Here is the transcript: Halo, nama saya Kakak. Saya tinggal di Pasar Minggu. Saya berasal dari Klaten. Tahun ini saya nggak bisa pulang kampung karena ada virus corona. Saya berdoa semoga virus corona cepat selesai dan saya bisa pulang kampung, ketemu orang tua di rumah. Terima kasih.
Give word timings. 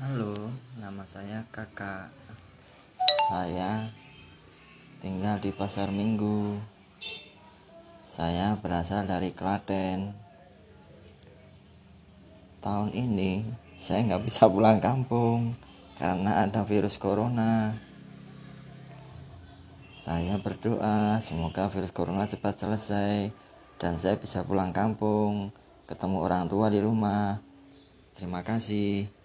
Halo, 0.00 0.32
nama 0.80 1.04
saya 1.04 1.44
Kakak. 1.52 2.08
Saya 3.28 3.92
tinggal 5.04 5.36
di 5.36 5.52
Pasar 5.52 5.92
Minggu. 5.92 6.56
Saya 8.00 8.56
berasal 8.56 9.04
dari 9.04 9.36
Klaten. 9.36 10.16
Tahun 12.64 12.88
ini 12.96 13.44
saya 13.76 14.00
nggak 14.08 14.32
bisa 14.32 14.48
pulang 14.48 14.80
kampung 14.80 15.52
karena 16.00 16.40
ada 16.40 16.64
virus 16.64 16.96
corona. 16.96 17.76
Saya 19.92 20.40
berdoa 20.40 21.20
semoga 21.20 21.68
virus 21.68 21.92
corona 21.92 22.24
cepat 22.24 22.64
selesai 22.64 23.28
dan 23.76 24.00
saya 24.00 24.16
bisa 24.16 24.40
pulang 24.40 24.72
kampung, 24.72 25.52
ketemu 25.84 26.16
orang 26.24 26.48
tua 26.48 26.72
di 26.72 26.80
rumah. 26.80 27.44
Terima 28.16 28.40
kasih. 28.40 29.21